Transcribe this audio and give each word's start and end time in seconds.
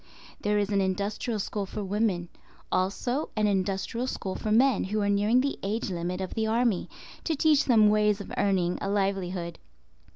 There 0.41 0.57
is 0.57 0.69
an 0.71 0.81
industrial 0.81 1.37
school 1.39 1.67
for 1.67 1.83
women; 1.83 2.29
also 2.71 3.29
an 3.35 3.45
industrial 3.45 4.07
school 4.07 4.33
for 4.33 4.51
men 4.51 4.85
who 4.85 4.99
are 5.01 5.09
nearing 5.09 5.41
the 5.41 5.59
age 5.61 5.91
limit 5.91 6.21
of 6.21 6.33
the 6.33 6.47
army, 6.47 6.89
to 7.23 7.35
teach 7.35 7.65
them 7.65 7.87
ways 7.87 8.19
of 8.19 8.33
earning 8.35 8.79
a 8.81 8.89
livelihood. 8.89 9.59